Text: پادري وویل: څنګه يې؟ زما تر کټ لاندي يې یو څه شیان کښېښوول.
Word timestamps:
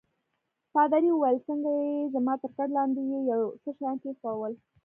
پادري 0.73 1.09
وویل: 1.13 1.37
څنګه 1.47 1.69
يې؟ 1.81 1.95
زما 2.13 2.33
تر 2.41 2.49
کټ 2.57 2.69
لاندي 2.77 3.03
يې 3.11 3.19
یو 3.31 3.41
څه 3.61 3.69
شیان 3.77 3.95
کښېښوول. 4.01 4.53